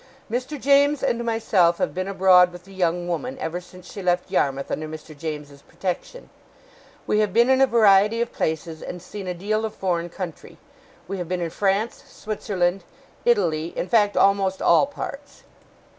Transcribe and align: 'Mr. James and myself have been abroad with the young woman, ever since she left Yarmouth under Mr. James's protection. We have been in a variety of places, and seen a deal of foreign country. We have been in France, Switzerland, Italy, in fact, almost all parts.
'Mr. 0.31 0.59
James 0.59 1.03
and 1.03 1.23
myself 1.23 1.77
have 1.77 1.93
been 1.93 2.07
abroad 2.07 2.51
with 2.51 2.63
the 2.65 2.73
young 2.73 3.07
woman, 3.07 3.37
ever 3.37 3.61
since 3.61 3.85
she 3.85 4.01
left 4.01 4.31
Yarmouth 4.31 4.71
under 4.71 4.87
Mr. 4.87 5.15
James's 5.15 5.61
protection. 5.61 6.31
We 7.05 7.19
have 7.19 7.33
been 7.33 7.51
in 7.51 7.61
a 7.61 7.67
variety 7.67 8.19
of 8.19 8.33
places, 8.33 8.81
and 8.81 8.99
seen 8.99 9.27
a 9.27 9.35
deal 9.35 9.63
of 9.63 9.75
foreign 9.75 10.09
country. 10.09 10.57
We 11.07 11.19
have 11.19 11.29
been 11.29 11.39
in 11.39 11.51
France, 11.51 12.03
Switzerland, 12.07 12.83
Italy, 13.25 13.73
in 13.77 13.87
fact, 13.87 14.17
almost 14.17 14.59
all 14.59 14.87
parts. 14.87 15.43